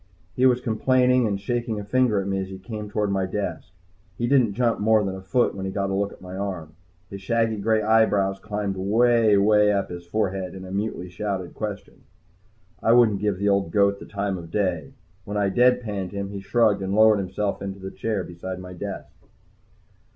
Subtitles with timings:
[0.35, 3.67] He was complaining and shaking a finger at me as he came toward my desk.
[4.17, 6.73] He didn't jump more than a foot when he got a look at my arm.
[7.11, 12.01] His shaggy gray eyebrows climbed way, way up his forehead in a mutely shouted question.
[12.81, 14.93] I wouldn't give the old goat the time of day.
[15.23, 18.73] When I dead panned him, he shrugged and lowered himself into the chair beside my
[18.73, 19.13] desk.